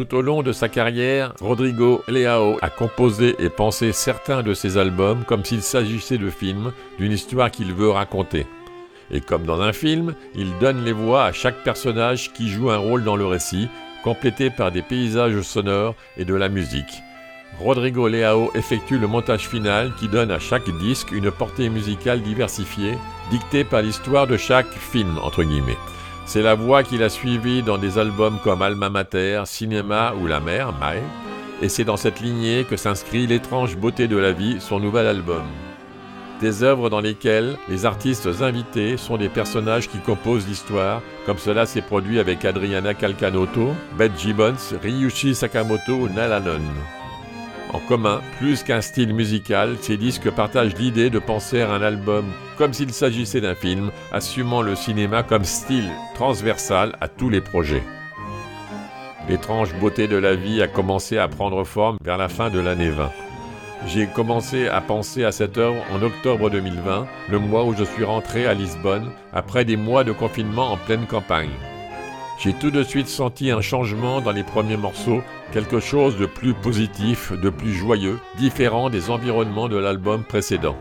[0.01, 4.79] Tout au long de sa carrière, Rodrigo Leao a composé et pensé certains de ses
[4.79, 8.47] albums comme s'il s'agissait de films, d'une histoire qu'il veut raconter.
[9.11, 12.79] Et comme dans un film, il donne les voix à chaque personnage qui joue un
[12.79, 13.69] rôle dans le récit,
[14.03, 17.03] complété par des paysages sonores et de la musique.
[17.59, 22.97] Rodrigo Leao effectue le montage final qui donne à chaque disque une portée musicale diversifiée,
[23.31, 25.19] dictée par l'histoire de chaque film.
[26.33, 30.39] C'est la voix qu'il a suivie dans des albums comme Alma Mater, Cinéma ou La
[30.39, 31.03] Mer, Mai,
[31.61, 35.43] et c'est dans cette lignée que s'inscrit L'étrange beauté de la vie, son nouvel album.
[36.41, 41.67] Des œuvres dans lesquelles les artistes invités sont des personnages qui composent l'histoire, comme cela
[41.67, 46.63] s'est produit avec Adriana Calcanotto, Beth Gibbons, Ryushi Sakamoto ou Nalanon.
[47.73, 52.25] En commun, plus qu'un style musical, ces disques partagent l'idée de penser à un album
[52.61, 57.83] comme s'il s'agissait d'un film, assumant le cinéma comme style transversal à tous les projets.
[59.31, 62.91] L'étrange beauté de la vie a commencé à prendre forme vers la fin de l'année
[62.91, 63.11] 20.
[63.87, 68.05] J'ai commencé à penser à cette œuvre en octobre 2020, le mois où je suis
[68.05, 71.57] rentré à Lisbonne, après des mois de confinement en pleine campagne.
[72.39, 75.23] J'ai tout de suite senti un changement dans les premiers morceaux,
[75.55, 80.77] quelque chose de plus positif, de plus joyeux, différent des environnements de l'album précédent.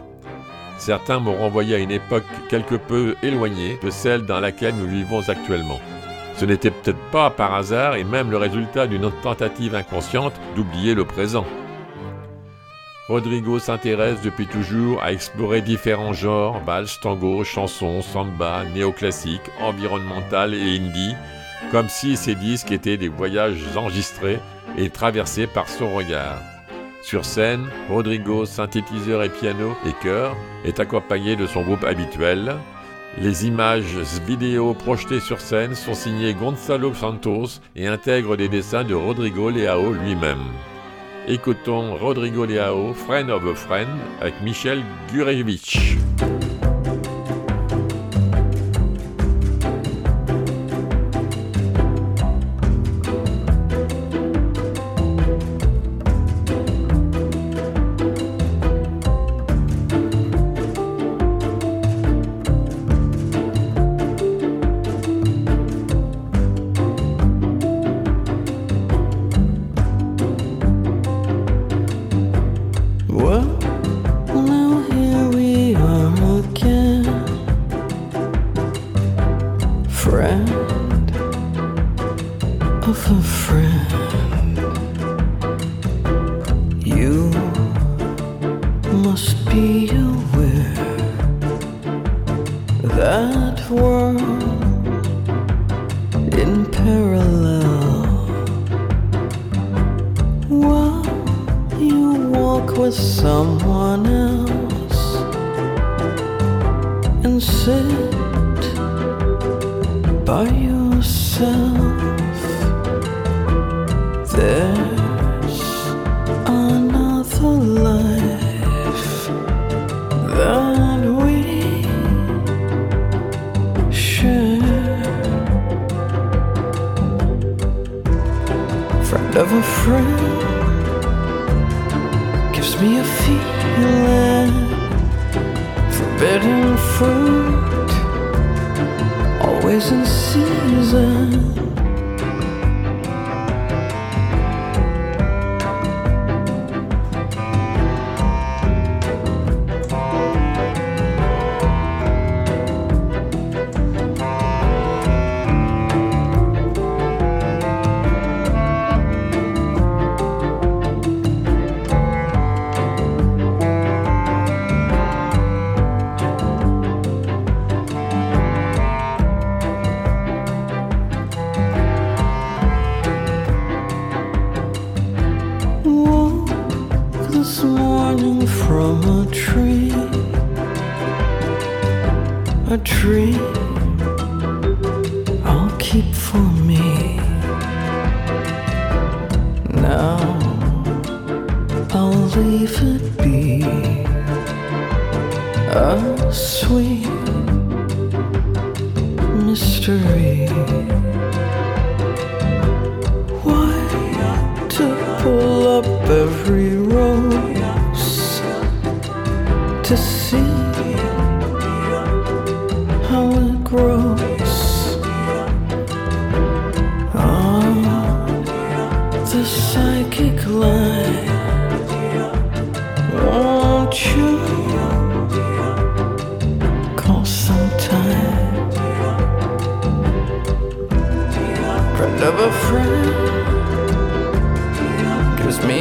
[0.80, 5.28] Certains m'ont renvoyé à une époque quelque peu éloignée de celle dans laquelle nous vivons
[5.28, 5.80] actuellement.
[6.38, 11.04] Ce n'était peut-être pas par hasard et même le résultat d'une tentative inconsciente d'oublier le
[11.04, 11.46] présent.
[13.10, 20.78] Rodrigo s'intéresse depuis toujours à explorer différents genres, valse, tango, chansons, samba, néoclassique, environnemental et
[20.78, 21.16] indie,
[21.72, 24.40] comme si ces disques étaient des voyages enregistrés
[24.78, 26.40] et traversés par son regard.
[27.02, 30.36] Sur scène, Rodrigo, synthétiseur et piano et chœur,
[30.66, 32.56] est accompagné de son groupe habituel.
[33.18, 33.98] Les images
[34.28, 39.94] vidéo projetées sur scène sont signées Gonzalo Santos et intègrent des dessins de Rodrigo Leao
[39.94, 40.44] lui-même.
[41.28, 43.90] Écoutons Rodrigo Leao, Friend of a Friend,
[44.22, 45.98] avec Michel Gurevich.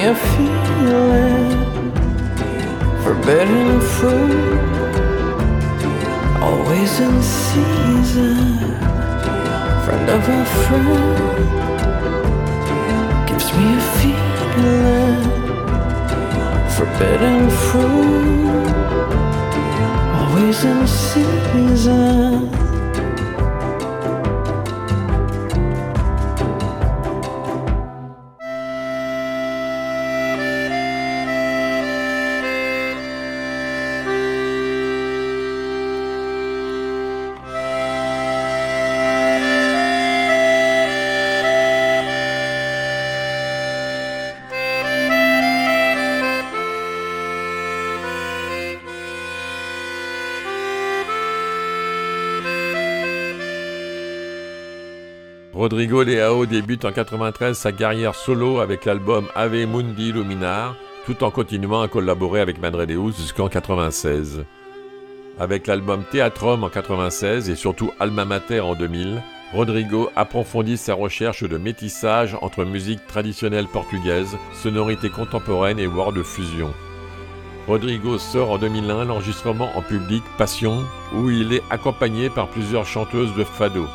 [0.09, 1.51] A feeling.
[3.05, 4.59] Forbidden fruit,
[6.41, 8.37] always in season.
[9.85, 11.39] Friend of a friend
[13.29, 15.21] gives me a feeling.
[16.77, 18.69] Forbidden fruit,
[20.19, 22.58] always in season.
[55.71, 61.31] Rodrigo Leao débute en 93 sa carrière solo avec l'album Ave Mundi Luminar, tout en
[61.31, 64.47] continuant à collaborer avec Madredeus jusqu'en 96.
[65.39, 71.45] Avec l'album Theatrum en 96 et surtout Alma Mater en 2000, Rodrigo approfondit sa recherche
[71.45, 76.73] de métissage entre musique traditionnelle portugaise, sonorité contemporaine et voire de fusion.
[77.67, 83.35] Rodrigo sort en 2001 l'enregistrement en public Passion, où il est accompagné par plusieurs chanteuses
[83.35, 83.87] de fado.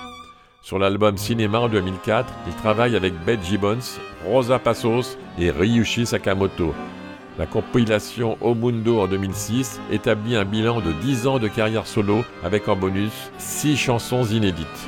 [0.63, 6.73] Sur l'album Cinéma en 2004, il travaille avec Beth Gibbons, Rosa Passos et Ryushi Sakamoto.
[7.37, 12.23] La compilation O Mundo en 2006 établit un bilan de 10 ans de carrière solo
[12.45, 14.87] avec en bonus 6 chansons inédites.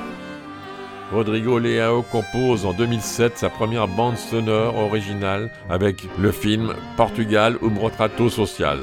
[1.11, 8.29] Rodrigo Leao compose en 2007 sa première bande sonore originale avec le film Portugal retrato
[8.29, 8.79] social.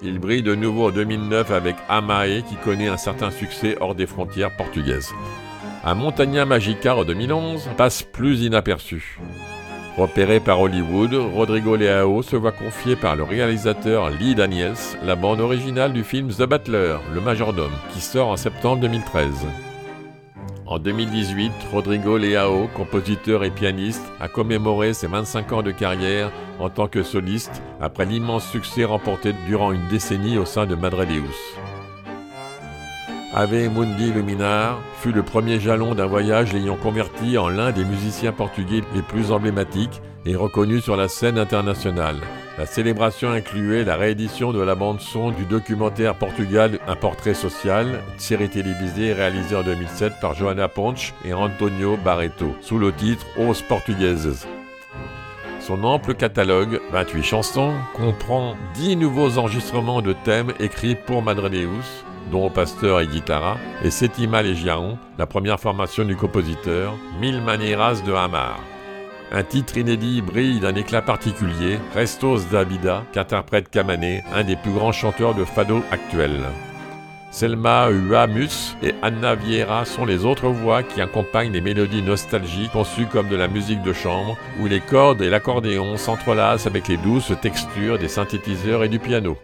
[0.00, 4.06] Il brille de nouveau en 2009 avec Amae qui connaît un certain succès hors des
[4.06, 5.12] frontières portugaises.
[5.86, 9.20] Un Montagna Magica en 2011 passe plus inaperçu.
[9.98, 15.40] Repéré par Hollywood, Rodrigo Leao se voit confier par le réalisateur Lee Daniels la bande
[15.40, 19.28] originale du film The Butler, le majordome, qui sort en septembre 2013.
[20.64, 26.70] En 2018, Rodrigo Leao, compositeur et pianiste, a commémoré ses 25 ans de carrière en
[26.70, 31.58] tant que soliste après l'immense succès remporté durant une décennie au sein de Madredeus.
[33.36, 38.30] Ave Mundi Luminar fut le premier jalon d'un voyage l'ayant converti en l'un des musiciens
[38.30, 42.20] portugais les plus emblématiques et reconnus sur la scène internationale.
[42.58, 48.48] La célébration incluait la réédition de la bande-son du documentaire Portugal, un portrait social, série
[48.48, 54.46] télévisée réalisée en 2007 par Joana Ponch et Antonio Barreto, sous le titre Os Portugueses.
[55.58, 62.50] Son ample catalogue, 28 chansons, comprend 10 nouveaux enregistrements de thèmes écrits pour Madredeus, dont
[62.50, 68.60] Pasteur et Guitara, et Setima Legiaron, la première formation du compositeur, Mille Maneras de Hamar.
[69.32, 74.92] Un titre inédit brille d'un éclat particulier, Restos d'Abida, qu'interprète Kamane, un des plus grands
[74.92, 76.44] chanteurs de fado actuels.
[77.34, 83.06] Selma Uamus et Anna Vieira sont les autres voix qui accompagnent les mélodies nostalgiques conçues
[83.06, 87.32] comme de la musique de chambre, où les cordes et l'accordéon s'entrelacent avec les douces
[87.42, 89.36] textures des synthétiseurs et du piano.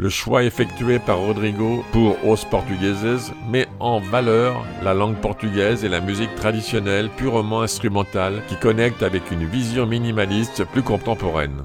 [0.00, 5.88] Le choix effectué par Rodrigo pour Os Portugueses met en valeur la langue portugaise et
[5.88, 11.64] la musique traditionnelle purement instrumentale qui connecte avec une vision minimaliste plus contemporaine.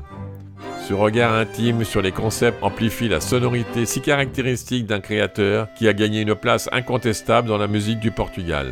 [0.87, 5.93] Ce regard intime sur les concepts amplifie la sonorité si caractéristique d'un créateur qui a
[5.93, 8.71] gagné une place incontestable dans la musique du Portugal.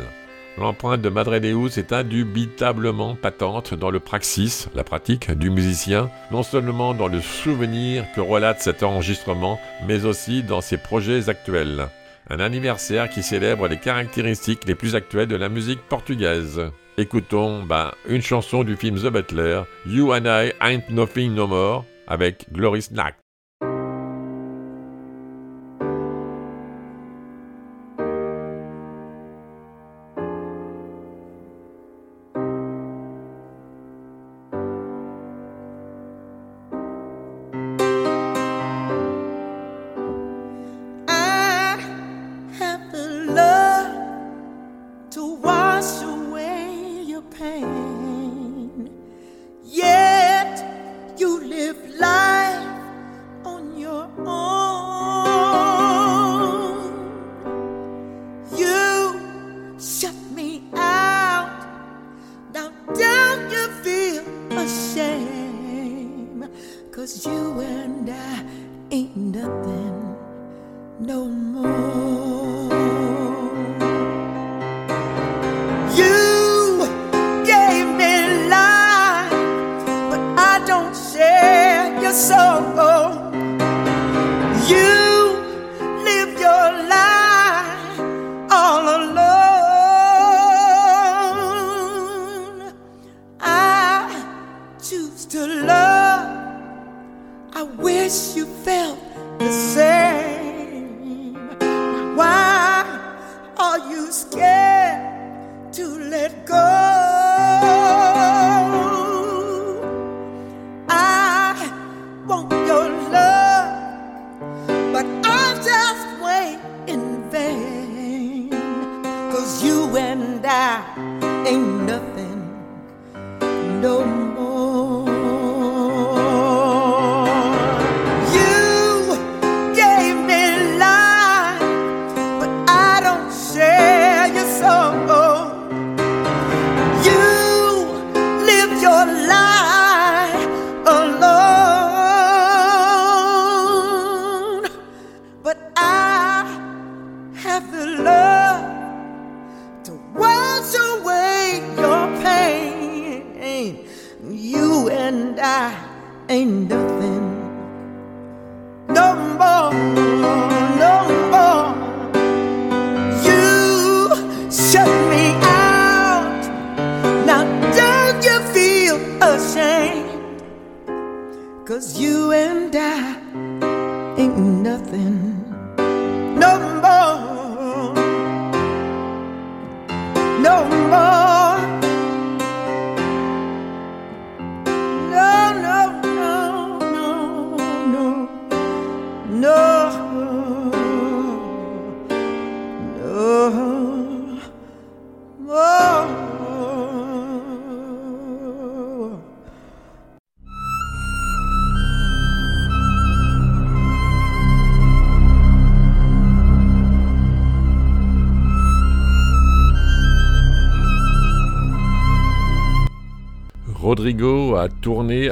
[0.58, 6.92] L'empreinte de Madredeus est indubitablement patente dans le praxis, la pratique du musicien, non seulement
[6.92, 11.88] dans le souvenir que relate cet enregistrement, mais aussi dans ses projets actuels.
[12.28, 16.60] Un anniversaire qui célèbre les caractéristiques les plus actuelles de la musique portugaise.
[16.98, 21.86] Écoutons bah, une chanson du film The Butler, You and I Ain't Nothing No More,
[22.06, 23.21] avec Gloris Knack.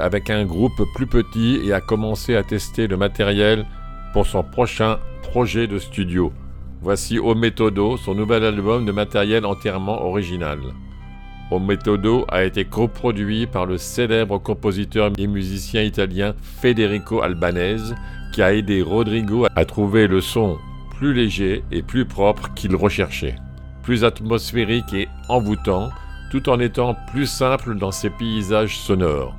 [0.01, 3.67] Avec un groupe plus petit et a commencé à tester le matériel
[4.13, 6.33] pour son prochain projet de studio.
[6.83, 10.59] Voici O Metodo, son nouvel album de matériel entièrement original.
[11.51, 17.95] O Metodo a été coproduit par le célèbre compositeur et musicien italien Federico Albanese,
[18.33, 20.59] qui a aidé Rodrigo à trouver le son
[20.97, 23.37] plus léger et plus propre qu'il recherchait,
[23.83, 25.91] plus atmosphérique et envoûtant,
[26.31, 29.35] tout en étant plus simple dans ses paysages sonores,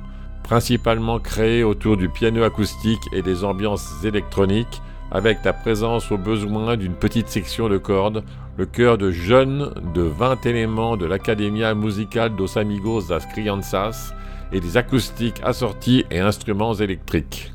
[0.52, 6.76] principalement créés autour du piano acoustique et des ambiances électroniques, avec la présence au besoin
[6.76, 8.22] d'une petite section de cordes,
[8.58, 14.12] le chœur de jeunes de 20 éléments de l'Academia Musicale dos Amigos das Crianças
[14.52, 17.50] et des acoustiques assortis et instruments électriques.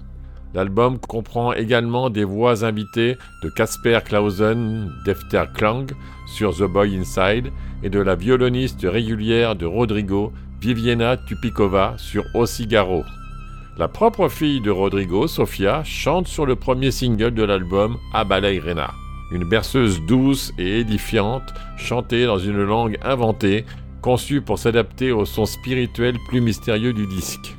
[0.55, 5.85] L'album comprend également des voix invitées de Casper Clausen d'Efter Klang
[6.25, 7.51] sur The Boy Inside
[7.83, 13.03] et de la violoniste régulière de Rodrigo, Viviana Tupikova sur O Cigaro.
[13.77, 18.89] La propre fille de Rodrigo, Sofia, chante sur le premier single de l'album A Irena,
[19.31, 23.65] une berceuse douce et édifiante chantée dans une langue inventée,
[24.01, 27.55] conçue pour s'adapter au son spirituel plus mystérieux du disque.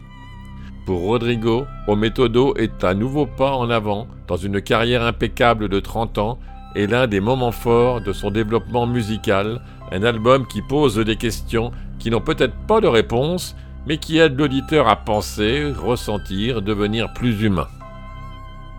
[0.84, 5.78] Pour Rodrigo, O Metodo est un nouveau pas en avant dans une carrière impeccable de
[5.78, 6.38] 30 ans
[6.74, 9.60] et l'un des moments forts de son développement musical,
[9.92, 14.38] un album qui pose des questions qui n'ont peut-être pas de réponse, mais qui aident
[14.38, 17.68] l'auditeur à penser, ressentir, devenir plus humain.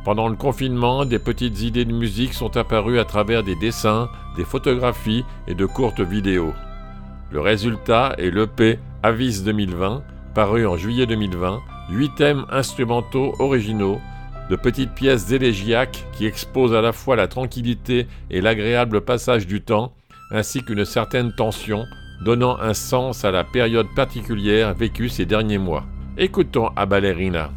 [0.06, 4.46] Pendant le confinement, des petites idées de musique sont apparues à travers des dessins, des
[4.46, 6.54] photographies et de courtes vidéos.
[7.32, 10.02] Le résultat est l'EP Avis 2020,
[10.34, 11.60] paru en juillet 2020,
[11.92, 14.00] huit thèmes instrumentaux originaux,
[14.50, 19.62] de petites pièces élégiaques qui exposent à la fois la tranquillité et l'agréable passage du
[19.62, 19.94] temps,
[20.32, 21.86] ainsi qu'une certaine tension,
[22.22, 25.86] donnant un sens à la période particulière vécue ces derniers mois.
[26.18, 27.50] Écoutons à Ballerina.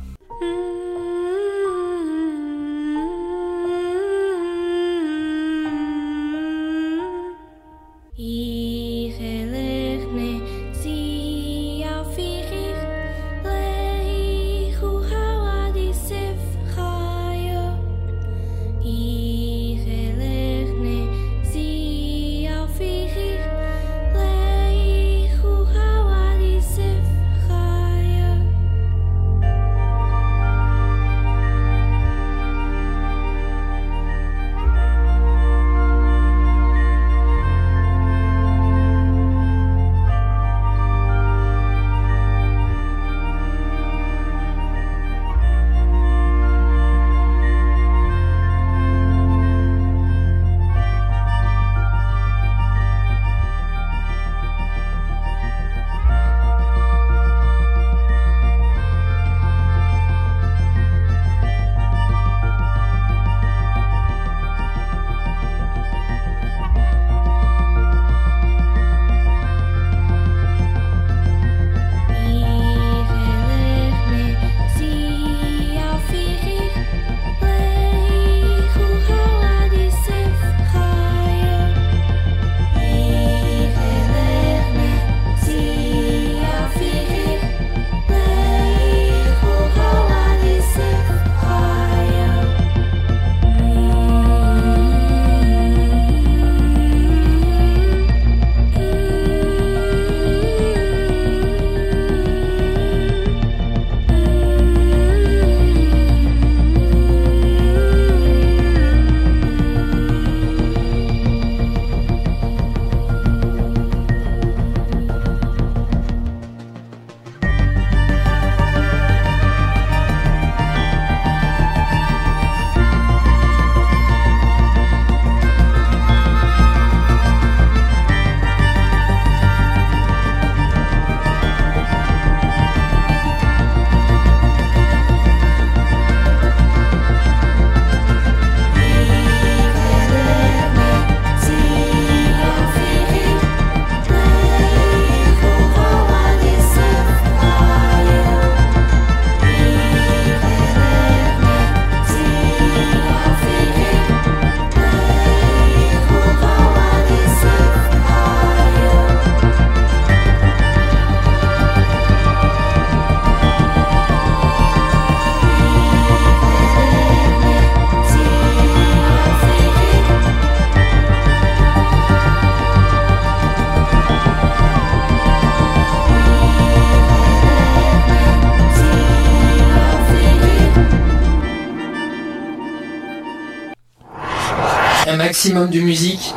[185.43, 186.33] Maximum de musique,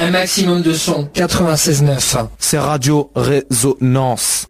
[0.00, 1.08] un maximum de son.
[1.14, 2.28] 96.9.
[2.38, 4.46] C'est Radio Résonance.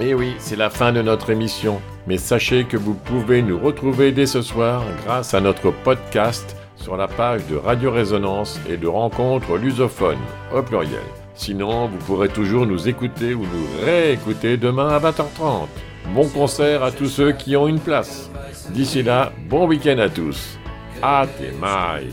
[0.00, 1.80] Et Eh oui, c'est la fin de notre émission.
[2.08, 6.96] Mais sachez que vous pouvez nous retrouver dès ce soir grâce à notre podcast sur
[6.96, 10.18] la page de Radio Résonance et de Rencontres Lusophones,
[10.52, 10.98] au pluriel.
[11.36, 15.68] Sinon, vous pourrez toujours nous écouter ou nous réécouter demain à 20h30.
[16.12, 18.28] Bon concert à tous ceux qui ont une place.
[18.70, 20.58] D'ici là, bon week-end à tous.
[21.02, 22.08] Até mais.